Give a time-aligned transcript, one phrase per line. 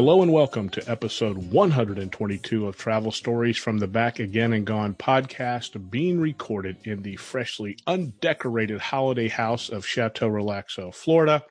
[0.00, 4.94] Hello and welcome to episode 122 of Travel Stories from the Back Again and Gone
[4.94, 11.44] podcast, being recorded in the freshly undecorated holiday house of Chateau Relaxo, Florida.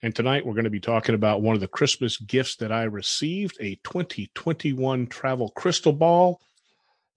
[0.00, 2.84] And tonight we're going to be talking about one of the Christmas gifts that I
[2.84, 6.40] received a 2021 travel crystal ball.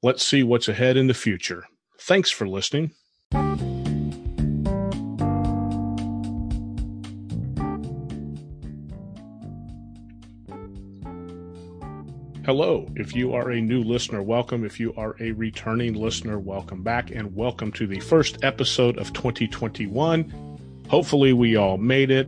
[0.01, 1.65] Let's see what's ahead in the future.
[1.99, 2.89] Thanks for listening.
[12.61, 12.85] Hello.
[12.97, 14.65] If you are a new listener, welcome.
[14.65, 19.13] If you are a returning listener, welcome back and welcome to the first episode of
[19.13, 20.83] 2021.
[20.89, 22.27] Hopefully, we all made it.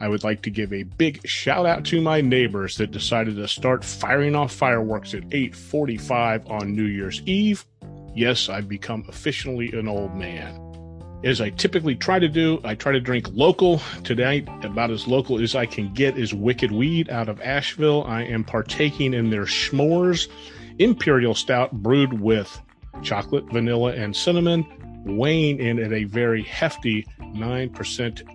[0.00, 3.48] I would like to give a big shout out to my neighbors that decided to
[3.48, 7.66] start firing off fireworks at 8:45 on New Year's Eve.
[8.14, 10.63] Yes, I've become officially an old man
[11.24, 12.60] as I typically try to do.
[12.64, 13.80] I try to drink local.
[14.04, 18.04] Tonight, about as local as I can get is Wicked Weed out of Asheville.
[18.04, 20.28] I am partaking in their S'mores
[20.78, 22.60] Imperial Stout brewed with
[23.02, 24.66] chocolate, vanilla, and cinnamon,
[25.04, 27.70] weighing in at a very hefty 9%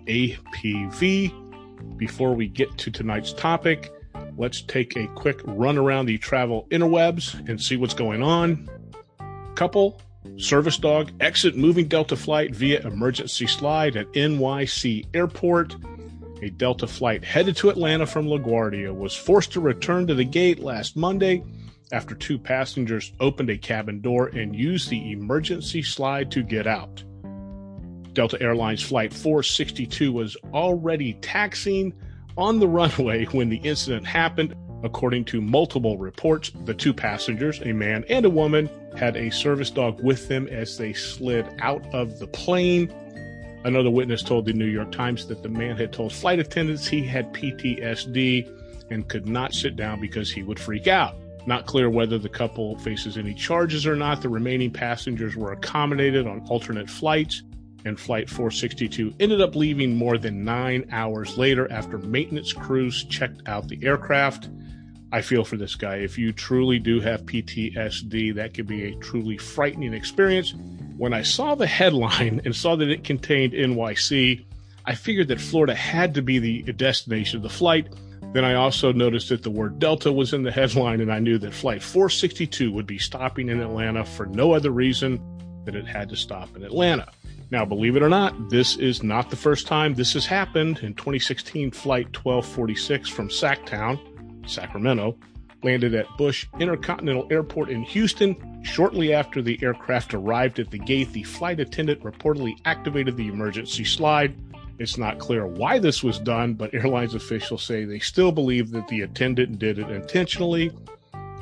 [0.06, 1.96] ABV.
[1.96, 3.92] Before we get to tonight's topic,
[4.36, 8.68] let's take a quick run around the travel interwebs and see what's going on.
[9.54, 10.00] Couple
[10.36, 15.76] Service dog exit moving Delta flight via emergency slide at NYC Airport.
[16.42, 20.58] A Delta flight headed to Atlanta from LaGuardia was forced to return to the gate
[20.58, 21.42] last Monday
[21.92, 27.02] after two passengers opened a cabin door and used the emergency slide to get out.
[28.12, 31.94] Delta Airlines Flight 462 was already taxiing
[32.36, 34.54] on the runway when the incident happened.
[34.82, 39.70] According to multiple reports, the two passengers, a man and a woman, had a service
[39.70, 42.92] dog with them as they slid out of the plane.
[43.64, 47.04] Another witness told the New York Times that the man had told flight attendants he
[47.04, 48.50] had PTSD
[48.90, 51.14] and could not sit down because he would freak out.
[51.46, 54.22] Not clear whether the couple faces any charges or not.
[54.22, 57.42] The remaining passengers were accommodated on alternate flights,
[57.84, 63.42] and Flight 462 ended up leaving more than nine hours later after maintenance crews checked
[63.46, 64.48] out the aircraft.
[65.12, 65.96] I feel for this guy.
[65.96, 70.54] If you truly do have PTSD, that could be a truly frightening experience.
[70.96, 74.44] When I saw the headline and saw that it contained NYC,
[74.84, 77.92] I figured that Florida had to be the destination of the flight.
[78.32, 81.38] Then I also noticed that the word Delta was in the headline, and I knew
[81.38, 85.20] that Flight 462 would be stopping in Atlanta for no other reason
[85.64, 87.10] than it had to stop in Atlanta.
[87.50, 90.78] Now, believe it or not, this is not the first time this has happened.
[90.78, 93.98] In 2016, Flight 1246 from Sacktown
[94.50, 95.16] Sacramento,
[95.62, 98.62] landed at Bush Intercontinental Airport in Houston.
[98.62, 103.84] Shortly after the aircraft arrived at the gate, the flight attendant reportedly activated the emergency
[103.84, 104.34] slide.
[104.78, 108.88] It's not clear why this was done, but airlines officials say they still believe that
[108.88, 110.70] the attendant did it intentionally.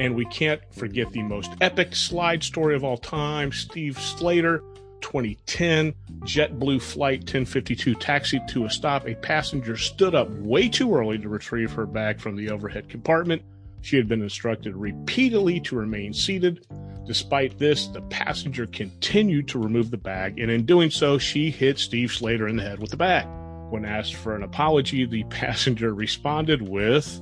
[0.01, 4.63] And we can't forget the most epic slide story of all time Steve Slater
[5.01, 9.07] 2010 JetBlue Flight 1052 taxied to a stop.
[9.07, 13.43] A passenger stood up way too early to retrieve her bag from the overhead compartment.
[13.83, 16.67] She had been instructed repeatedly to remain seated.
[17.07, 21.79] Despite this, the passenger continued to remove the bag, and in doing so, she hit
[21.79, 23.27] Steve Slater in the head with the bag.
[23.71, 27.21] When asked for an apology, the passenger responded with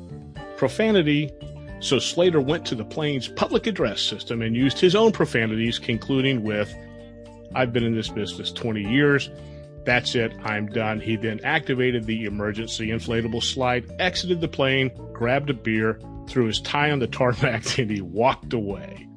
[0.57, 1.31] profanity.
[1.81, 6.43] So Slater went to the plane's public address system and used his own profanities, concluding
[6.43, 6.75] with,
[7.55, 9.31] I've been in this business 20 years.
[9.85, 10.33] That's it.
[10.43, 11.01] I'm done.
[11.01, 16.61] He then activated the emergency inflatable slide, exited the plane, grabbed a beer, threw his
[16.61, 19.09] tie on the tarmac, and he walked away.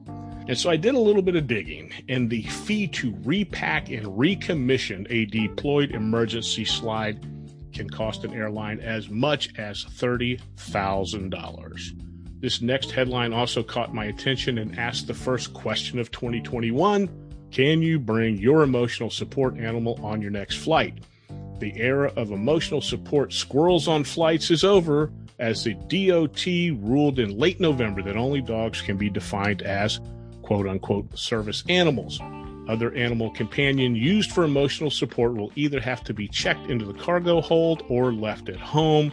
[0.48, 4.06] And so I did a little bit of digging, and the fee to repack and
[4.06, 7.22] recommission a deployed emergency slide
[7.74, 12.06] can cost an airline as much as $30,000.
[12.42, 17.10] This next headline also caught my attention and asked the first question of 2021
[17.52, 21.04] can you bring your emotional support animal on your next flight?
[21.60, 26.46] The era of emotional support squirrels on flights is over as the DOT
[26.82, 30.00] ruled in late November that only dogs can be defined as
[30.42, 32.20] quote unquote service animals.
[32.68, 36.94] Other animal companion used for emotional support will either have to be checked into the
[36.94, 39.12] cargo hold or left at home.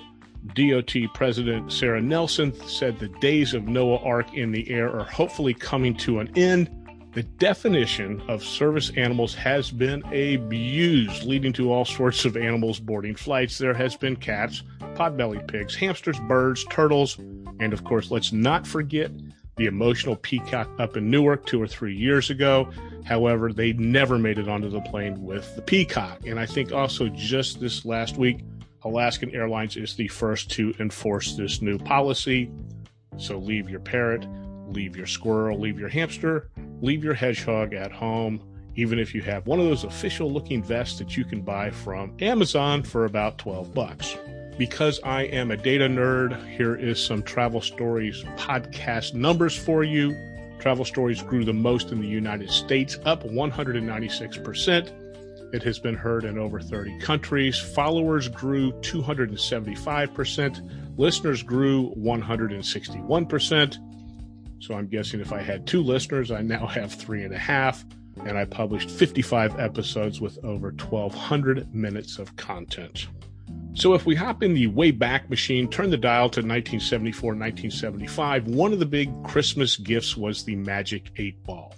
[0.55, 5.55] DOT President Sarah Nelson said the days of Noah Ark in the air are hopefully
[5.55, 6.71] coming to an end
[7.17, 13.15] the definition of service animals has been abused, leading to all sorts of animals boarding
[13.15, 13.57] flights.
[13.57, 14.63] There has been cats,
[14.97, 17.17] potbelly pigs, hamsters, birds, turtles,
[17.59, 19.11] and of course, let's not forget
[19.57, 22.71] the emotional peacock up in Newark two or three years ago.
[23.07, 26.27] However, they never made it onto the plane with the peacock.
[26.27, 28.41] And I think also just this last week,
[28.83, 32.51] Alaskan Airlines is the first to enforce this new policy.
[33.17, 34.27] So leave your parrot,
[34.67, 38.41] leave your squirrel, leave your hamster, leave your hedgehog at home,
[38.75, 42.15] even if you have one of those official looking vests that you can buy from
[42.21, 44.17] Amazon for about 12 bucks.
[44.59, 50.15] Because I am a data nerd, here is some Travel Stories podcast numbers for you.
[50.59, 54.93] Travel Stories grew the most in the United States, up 196%.
[55.53, 57.59] It has been heard in over 30 countries.
[57.59, 60.99] Followers grew 275%.
[60.99, 63.79] Listeners grew 161%.
[64.61, 67.85] So I'm guessing if I had two listeners, I now have three and a half.
[68.25, 73.09] And I published 55 episodes with over 1,200 minutes of content.
[73.75, 78.47] So if we hop in the way back machine, turn the dial to 1974, 1975,
[78.49, 81.75] one of the big Christmas gifts was the Magic 8 Ball.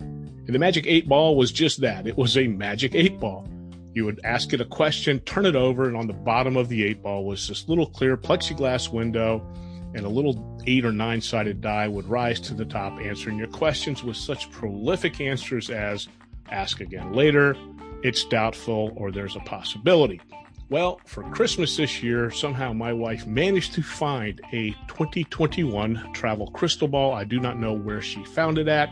[0.00, 2.06] And the Magic 8 Ball was just that.
[2.06, 3.46] It was a Magic 8 Ball.
[3.94, 6.84] You would ask it a question, turn it over, and on the bottom of the
[6.84, 9.46] 8 ball was this little clear plexiglass window,
[9.94, 13.48] and a little eight or nine sided die would rise to the top, answering your
[13.48, 16.08] questions with such prolific answers as
[16.50, 17.56] ask again later,
[18.02, 20.20] it's doubtful, or there's a possibility.
[20.68, 26.88] Well, for Christmas this year, somehow my wife managed to find a 2021 travel crystal
[26.88, 27.12] ball.
[27.12, 28.90] I do not know where she found it at,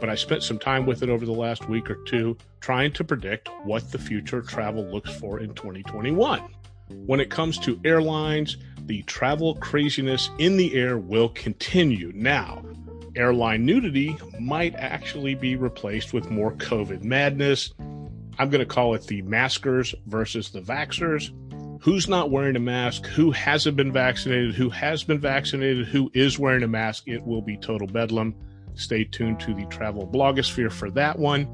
[0.00, 3.04] but I spent some time with it over the last week or two trying to
[3.04, 6.42] predict what the future travel looks for in 2021.
[7.06, 8.56] When it comes to airlines,
[8.86, 12.12] the travel craziness in the air will continue.
[12.14, 12.62] Now,
[13.16, 17.72] airline nudity might actually be replaced with more COVID madness
[18.38, 21.30] I'm going to call it the maskers versus the vaxers.
[21.82, 23.06] Who's not wearing a mask?
[23.06, 24.54] Who hasn't been vaccinated?
[24.54, 25.86] Who has been vaccinated?
[25.86, 27.04] Who is wearing a mask?
[27.06, 28.34] It will be total bedlam.
[28.74, 31.48] Stay tuned to the travel blogosphere for that one.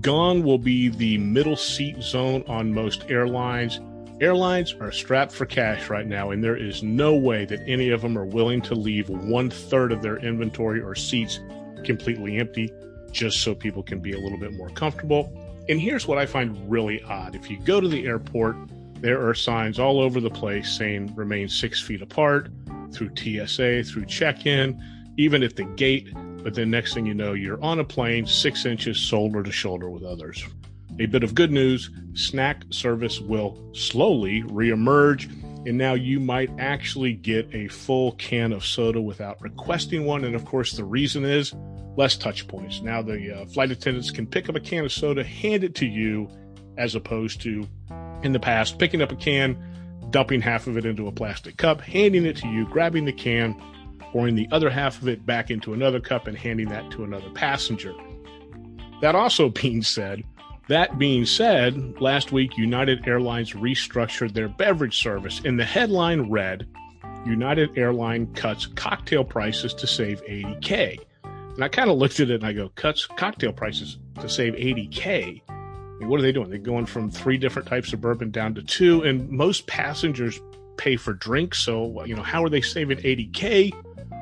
[0.00, 3.80] Gone will be the middle seat zone on most airlines.
[4.24, 8.00] Airlines are strapped for cash right now, and there is no way that any of
[8.00, 11.40] them are willing to leave one third of their inventory or seats
[11.84, 12.72] completely empty
[13.10, 15.30] just so people can be a little bit more comfortable.
[15.68, 17.34] And here's what I find really odd.
[17.34, 18.56] If you go to the airport,
[18.94, 22.48] there are signs all over the place saying remain six feet apart
[22.94, 24.82] through TSA, through check in,
[25.18, 26.08] even at the gate.
[26.42, 29.90] But then next thing you know, you're on a plane six inches shoulder to shoulder
[29.90, 30.42] with others.
[31.00, 35.28] A bit of good news snack service will slowly reemerge,
[35.66, 40.24] and now you might actually get a full can of soda without requesting one.
[40.24, 41.52] And of course, the reason is
[41.96, 42.80] less touch points.
[42.80, 45.86] Now the uh, flight attendants can pick up a can of soda, hand it to
[45.86, 46.28] you,
[46.76, 47.66] as opposed to
[48.22, 49.56] in the past picking up a can,
[50.10, 53.60] dumping half of it into a plastic cup, handing it to you, grabbing the can,
[53.98, 57.30] pouring the other half of it back into another cup, and handing that to another
[57.30, 57.92] passenger.
[59.00, 60.22] That also being said,
[60.68, 66.66] that being said, last week United Airlines restructured their beverage service, and the headline read
[67.26, 70.98] United Airline cuts cocktail prices to save 80K.
[71.54, 74.54] And I kind of looked at it and I go, cuts cocktail prices to save
[74.54, 75.42] 80K.
[75.48, 76.50] I mean, what are they doing?
[76.50, 80.40] They're going from three different types of bourbon down to two, and most passengers
[80.76, 81.60] pay for drinks.
[81.60, 83.72] So, you know, how are they saving 80K?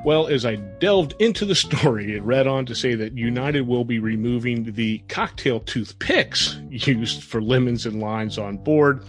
[0.03, 3.85] Well, as I delved into the story, it read on to say that United will
[3.85, 9.05] be removing the cocktail toothpicks used for lemons and limes on board,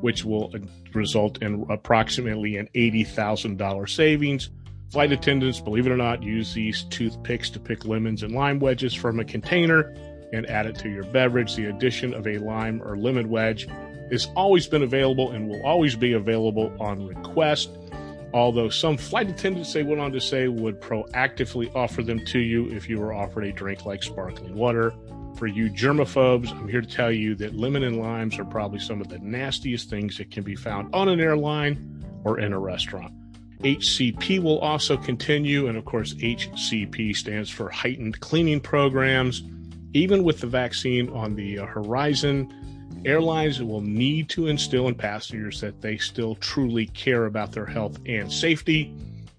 [0.00, 0.50] which will
[0.94, 4.48] result in approximately an $80,000 savings.
[4.90, 8.94] Flight attendants, believe it or not, use these toothpicks to pick lemons and lime wedges
[8.94, 9.94] from a container
[10.32, 11.56] and add it to your beverage.
[11.56, 13.68] The addition of a lime or lemon wedge
[14.10, 17.68] has always been available and will always be available on request.
[18.34, 22.68] Although some flight attendants, they went on to say, would proactively offer them to you
[22.70, 24.94] if you were offered a drink like sparkling water.
[25.36, 29.00] For you germaphobes, I'm here to tell you that lemon and limes are probably some
[29.00, 33.12] of the nastiest things that can be found on an airline or in a restaurant.
[33.60, 35.68] HCP will also continue.
[35.68, 39.42] And of course, HCP stands for Heightened Cleaning Programs.
[39.94, 42.52] Even with the vaccine on the horizon,
[43.04, 47.98] airlines will need to instill in passengers that they still truly care about their health
[48.06, 48.94] and safety.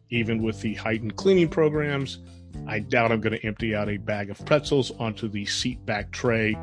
[0.09, 2.19] Even with the heightened cleaning programs,
[2.67, 6.11] I doubt I'm going to empty out a bag of pretzels onto the seat back
[6.11, 6.55] tray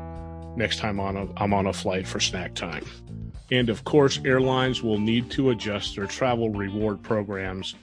[0.55, 2.85] next time on a, I'm on a flight for snack time.
[3.51, 7.75] And of course, airlines will need to adjust their travel reward programs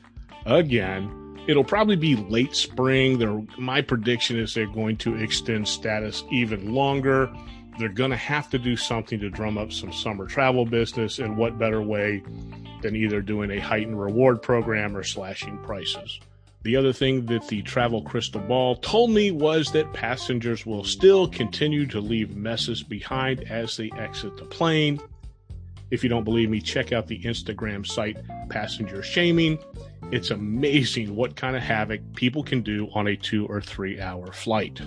[0.46, 1.38] again.
[1.46, 3.18] It'll probably be late spring.
[3.18, 7.30] They're, my prediction is they're going to extend status even longer.
[7.78, 11.18] They're going to have to do something to drum up some summer travel business.
[11.18, 12.22] And what better way
[12.82, 16.20] than either doing a heightened reward program or slashing prices?
[16.62, 21.28] The other thing that the travel crystal ball told me was that passengers will still
[21.28, 24.98] continue to leave messes behind as they exit the plane.
[25.90, 28.18] If you don't believe me, check out the Instagram site
[28.50, 29.58] Passenger Shaming.
[30.10, 34.32] It's amazing what kind of havoc people can do on a two or three hour
[34.32, 34.80] flight.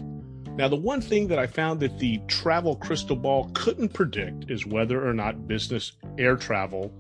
[0.58, 4.66] Now, the one thing that I found that the travel crystal ball couldn't predict is
[4.66, 6.92] whether or not business air travel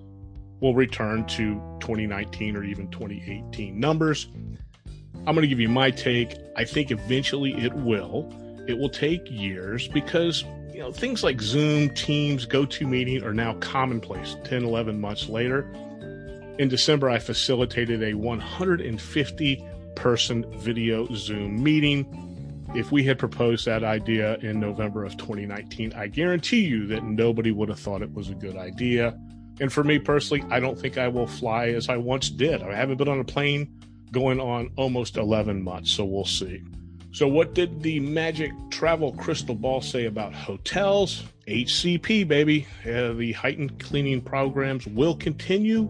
[0.61, 4.29] will return to 2019 or even 2018 numbers.
[5.27, 6.35] I'm going to give you my take.
[6.55, 8.33] I think eventually it will.
[8.67, 10.43] It will take years because
[10.73, 15.69] you know things like Zoom, Teams, GoToMeeting are now commonplace 10, 11 months later.
[16.57, 19.65] In December, I facilitated a 150
[19.95, 22.30] person video Zoom meeting
[22.73, 27.51] if we had proposed that idea in November of 2019, I guarantee you that nobody
[27.51, 29.17] would have thought it was a good idea.
[29.59, 32.61] And for me personally, I don't think I will fly as I once did.
[32.63, 33.77] I haven't been on a plane
[34.11, 36.63] going on almost 11 months, so we'll see.
[37.11, 41.23] So, what did the magic travel crystal ball say about hotels?
[41.47, 42.65] HCP, baby.
[42.85, 45.89] Uh, the heightened cleaning programs will continue,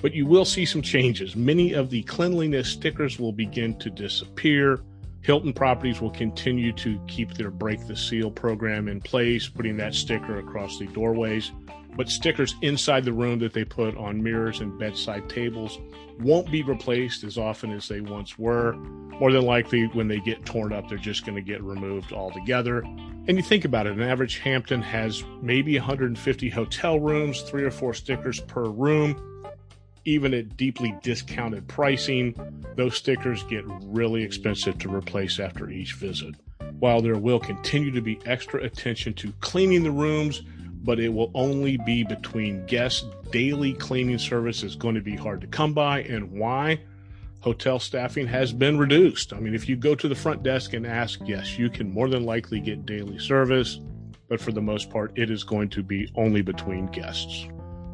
[0.00, 1.34] but you will see some changes.
[1.34, 4.80] Many of the cleanliness stickers will begin to disappear.
[5.24, 9.94] Hilton properties will continue to keep their break the seal program in place, putting that
[9.94, 11.50] sticker across the doorways.
[11.96, 15.78] But stickers inside the room that they put on mirrors and bedside tables
[16.20, 18.74] won't be replaced as often as they once were.
[18.74, 22.80] More than likely, when they get torn up, they're just going to get removed altogether.
[22.80, 27.70] And you think about it, an average Hampton has maybe 150 hotel rooms, three or
[27.70, 29.33] four stickers per room
[30.04, 32.34] even at deeply discounted pricing,
[32.76, 36.34] those stickers get really expensive to replace after each visit.
[36.78, 40.42] While there will continue to be extra attention to cleaning the rooms,
[40.82, 43.06] but it will only be between guests.
[43.30, 46.02] Daily cleaning service is going to be hard to come by.
[46.02, 46.80] And why?
[47.40, 49.32] Hotel staffing has been reduced.
[49.32, 52.08] I mean, if you go to the front desk and ask, yes, you can more
[52.08, 53.80] than likely get daily service,
[54.28, 57.46] but for the most part, it is going to be only between guests.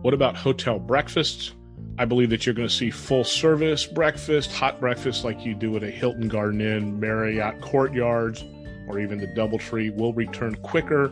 [0.03, 1.53] What about hotel breakfasts?
[1.99, 5.77] I believe that you're going to see full service breakfast, hot breakfast like you do
[5.77, 8.43] at a Hilton Garden Inn, Marriott Courtyards,
[8.89, 11.09] or even the Doubletree will return quicker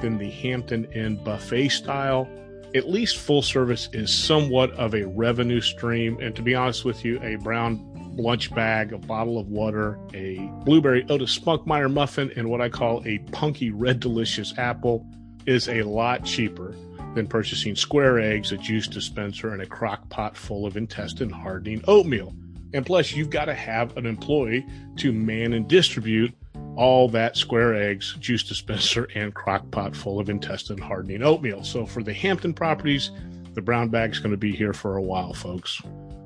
[0.00, 2.28] than the Hampton Inn buffet style.
[2.74, 6.18] At least full service is somewhat of a revenue stream.
[6.20, 7.86] And to be honest with you, a brown
[8.16, 13.02] lunch bag, a bottle of water, a blueberry Otis Spunkmeyer muffin, and what I call
[13.06, 15.06] a punky red delicious apple
[15.46, 16.74] is a lot cheaper
[17.14, 21.82] than purchasing square eggs, a juice dispenser, and a crock pot full of intestine hardening
[21.86, 22.34] oatmeal.
[22.72, 26.32] And plus, you've got to have an employee to man and distribute
[26.76, 31.64] all that square eggs, juice dispenser, and crock pot full of intestine hardening oatmeal.
[31.64, 33.10] So for the Hampton properties,
[33.54, 35.82] the brown bag's going to be here for a while, folks.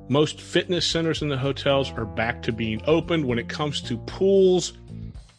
[0.08, 3.24] Most fitness centers in the hotels are back to being opened.
[3.24, 4.74] When it comes to pools,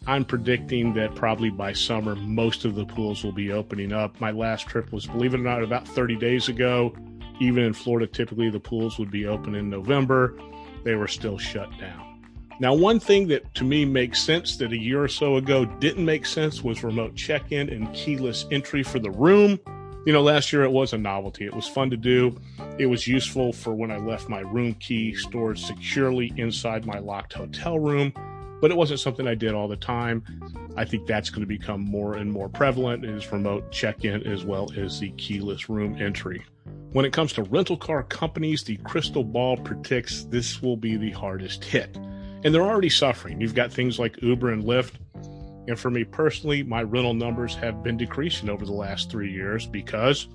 [0.07, 4.21] I'm predicting that probably by summer, most of the pools will be opening up.
[4.21, 6.93] My last trip was, believe it or not, about 30 days ago.
[7.39, 10.37] Even in Florida, typically the pools would be open in November.
[10.83, 12.21] They were still shut down.
[12.59, 16.05] Now, one thing that to me makes sense that a year or so ago didn't
[16.05, 19.59] make sense was remote check in and keyless entry for the room.
[20.05, 21.45] You know, last year it was a novelty.
[21.45, 22.39] It was fun to do.
[22.77, 27.33] It was useful for when I left my room key stored securely inside my locked
[27.33, 28.13] hotel room
[28.61, 30.23] but it wasn't something I did all the time.
[30.75, 34.69] I think that's going to become more and more prevalent is remote check-in as well
[34.77, 36.43] as the keyless room entry.
[36.91, 41.11] When it comes to rental car companies, the crystal ball predicts this will be the
[41.11, 41.95] hardest hit.
[42.43, 43.41] And they're already suffering.
[43.41, 44.93] You've got things like Uber and Lyft.
[45.67, 49.65] And for me personally, my rental numbers have been decreasing over the last three years
[49.65, 50.27] because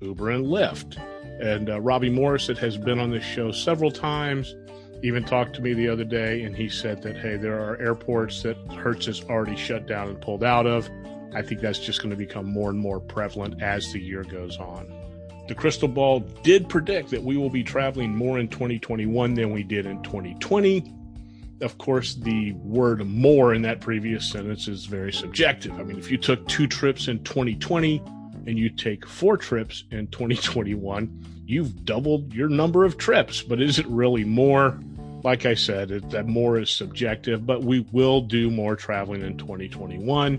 [0.00, 0.98] Uber and Lyft.
[1.40, 4.54] And uh, Robbie Morris, that has been on this show several times,
[5.02, 8.42] even talked to me the other day and he said that hey there are airports
[8.42, 10.88] that Hertz has already shut down and pulled out of.
[11.34, 14.56] I think that's just going to become more and more prevalent as the year goes
[14.58, 14.92] on.
[15.48, 19.62] The crystal ball did predict that we will be traveling more in 2021 than we
[19.62, 20.92] did in 2020
[21.60, 25.72] of course the word more in that previous sentence is very subjective.
[25.78, 28.02] I mean if you took two trips in 2020
[28.46, 33.78] and you take four trips in 2021 you've doubled your number of trips but is
[33.78, 34.78] it really more
[35.24, 39.38] like I said, it, that more is subjective, but we will do more traveling in
[39.38, 40.38] 2021.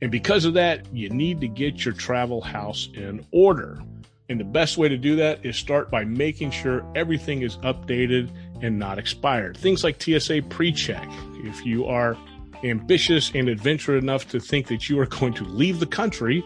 [0.00, 3.82] And because of that, you need to get your travel house in order.
[4.28, 8.30] And the best way to do that is start by making sure everything is updated
[8.62, 9.56] and not expired.
[9.56, 11.08] Things like TSA pre check.
[11.44, 12.16] If you are
[12.62, 16.44] ambitious and adventurous enough to think that you are going to leave the country,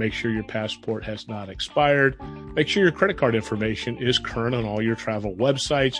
[0.00, 2.20] make sure your passport has not expired.
[2.54, 5.98] Make sure your credit card information is current on all your travel websites.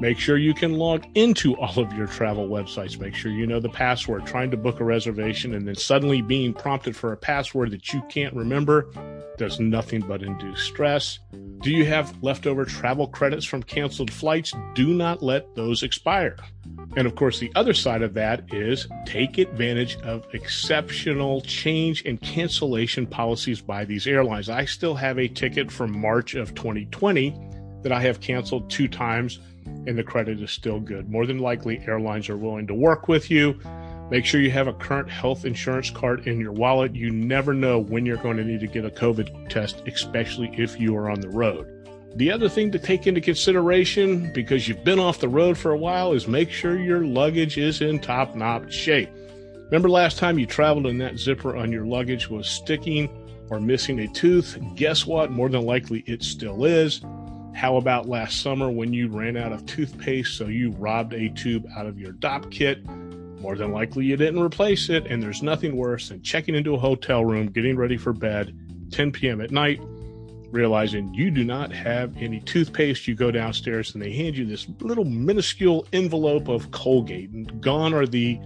[0.00, 3.00] Make sure you can log into all of your travel websites.
[3.00, 4.26] Make sure you know the password.
[4.26, 8.02] Trying to book a reservation and then suddenly being prompted for a password that you
[8.10, 8.86] can't remember
[9.38, 11.18] does nothing but induce stress.
[11.62, 14.52] Do you have leftover travel credits from canceled flights?
[14.74, 16.36] Do not let those expire.
[16.96, 22.20] And of course, the other side of that is take advantage of exceptional change and
[22.20, 24.48] cancellation policies by these airlines.
[24.48, 27.36] I still have a ticket from March of 2020
[27.82, 29.38] that I have canceled two times,
[29.86, 31.08] and the credit is still good.
[31.08, 33.60] More than likely, airlines are willing to work with you.
[34.10, 36.94] Make sure you have a current health insurance card in your wallet.
[36.94, 40.80] You never know when you're going to need to get a COVID test, especially if
[40.80, 41.66] you are on the road.
[42.16, 45.76] The other thing to take into consideration, because you've been off the road for a
[45.76, 49.10] while, is make sure your luggage is in top notch shape.
[49.66, 53.10] Remember last time you traveled and that zipper on your luggage was sticking
[53.50, 54.58] or missing a tooth?
[54.74, 55.30] Guess what?
[55.30, 57.02] More than likely it still is.
[57.54, 61.66] How about last summer when you ran out of toothpaste, so you robbed a tube
[61.76, 62.78] out of your Dopp kit?
[63.40, 66.78] More than likely you didn't replace it, and there's nothing worse than checking into a
[66.78, 68.56] hotel room, getting ready for bed,
[68.90, 69.40] 10 p.m.
[69.40, 69.80] at night,
[70.50, 73.06] realizing you do not have any toothpaste.
[73.06, 77.94] You go downstairs and they hand you this little minuscule envelope of Colgate, and gone
[77.94, 78.40] are the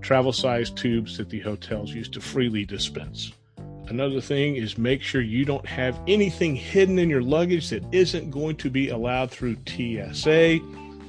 [0.00, 3.32] travel sized tubes that the hotels used to freely dispense.
[3.88, 8.30] Another thing is make sure you don't have anything hidden in your luggage that isn't
[8.30, 10.58] going to be allowed through TSA.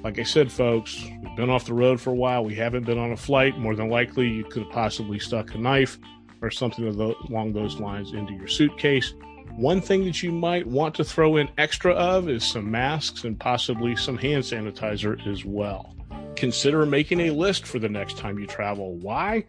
[0.04, 1.04] Like I said, folks,
[1.38, 2.44] been off the road for a while.
[2.44, 3.58] We haven't been on a flight.
[3.58, 6.00] More than likely, you could have possibly stuck a knife
[6.42, 9.14] or something along those lines into your suitcase.
[9.56, 13.40] One thing that you might want to throw in extra of is some masks and
[13.40, 15.96] possibly some hand sanitizer as well.
[16.36, 18.96] Consider making a list for the next time you travel.
[18.96, 19.46] Why?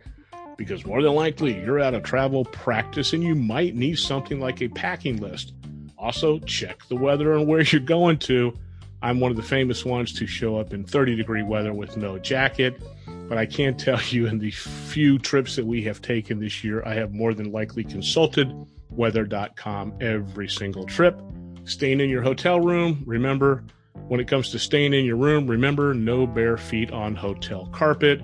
[0.57, 4.61] Because more than likely you're out of travel practice and you might need something like
[4.61, 5.55] a packing list.
[5.97, 8.53] Also, check the weather and where you're going to
[9.01, 12.19] I'm one of the famous ones to show up in 30 degree weather with no
[12.19, 12.83] jacket.
[13.29, 16.83] But I can't tell you, in the few trips that we have taken this year,
[16.85, 18.53] I have more than likely consulted
[18.91, 21.21] weather.com every single trip.
[21.65, 23.65] Staying in your hotel room, remember,
[24.09, 28.21] when it comes to staying in your room, remember no bare feet on hotel carpet.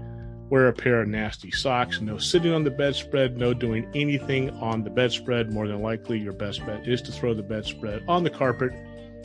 [0.50, 2.00] Wear a pair of nasty socks.
[2.00, 3.37] No sitting on the bedspread.
[3.37, 5.52] No doing anything on the bedspread.
[5.52, 8.72] More than likely, your best bet is to throw the bedspread on the carpet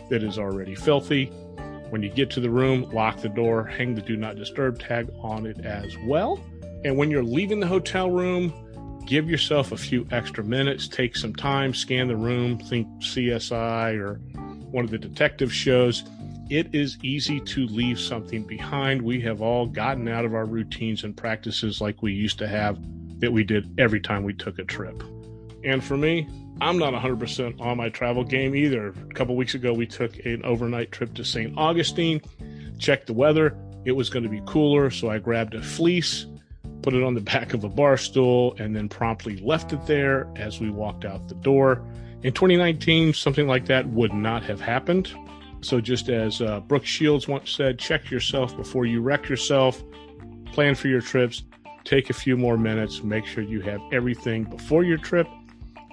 [0.09, 1.25] that is already filthy.
[1.89, 5.09] When you get to the room, lock the door, hang the do not disturb tag
[5.21, 6.39] on it as well.
[6.85, 8.53] And when you're leaving the hotel room,
[9.05, 14.15] give yourself a few extra minutes, take some time, scan the room, think CSI or
[14.71, 16.03] one of the detective shows.
[16.49, 19.01] It is easy to leave something behind.
[19.01, 22.79] We have all gotten out of our routines and practices like we used to have
[23.19, 25.03] that we did every time we took a trip.
[25.63, 26.27] And for me,
[26.61, 28.89] I'm not 100% on my travel game either.
[28.89, 31.57] A couple weeks ago, we took an overnight trip to St.
[31.57, 32.21] Augustine,
[32.77, 33.57] checked the weather.
[33.85, 36.25] It was going to be cooler, so I grabbed a fleece,
[36.81, 40.29] put it on the back of a bar stool, and then promptly left it there
[40.35, 41.81] as we walked out the door.
[42.23, 45.13] In 2019, something like that would not have happened.
[45.61, 49.81] So, just as uh, Brooke Shields once said, check yourself before you wreck yourself,
[50.51, 51.43] plan for your trips,
[51.85, 55.27] take a few more minutes, make sure you have everything before your trip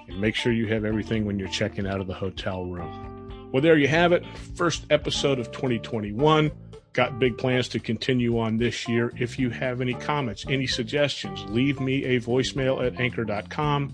[0.07, 3.49] and make sure you have everything when you're checking out of the hotel room.
[3.51, 4.25] Well, there you have it.
[4.55, 6.51] First episode of 2021.
[6.93, 9.13] Got big plans to continue on this year.
[9.17, 13.93] If you have any comments, any suggestions, leave me a voicemail at anchor.com.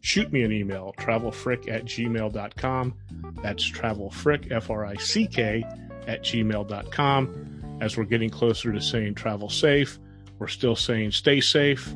[0.00, 2.94] Shoot me an email, travelfrick at gmail.com.
[3.42, 5.64] That's travelfrick, F R I C K,
[6.06, 7.78] at gmail.com.
[7.80, 9.98] As we're getting closer to saying travel safe,
[10.38, 11.88] we're still saying stay safe,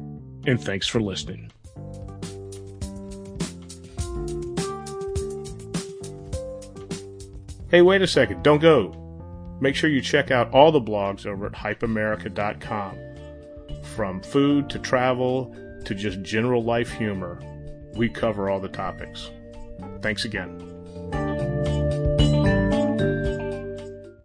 [0.46, 1.52] and thanks for listening.
[7.70, 8.92] Hey, wait a second, don't go.
[9.60, 12.98] Make sure you check out all the blogs over at hypeamerica.com.
[13.94, 15.54] From food to travel
[15.84, 17.40] to just general life humor,
[17.94, 19.30] we cover all the topics.
[20.02, 20.69] Thanks again.